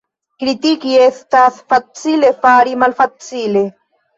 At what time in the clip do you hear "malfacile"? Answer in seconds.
2.85-3.67